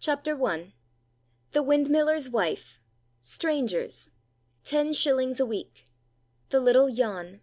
CHAPTER 0.32 0.42
I. 0.46 0.72
THE 1.50 1.62
WINDMILLER'S 1.62 2.30
WIFE.—STRANGERS.—TEN 2.30 4.94
SHILLINGS 4.94 5.40
A 5.40 5.44
WEEK.—THE 5.44 6.60
LITTLE 6.60 6.90
JAN. 6.90 7.42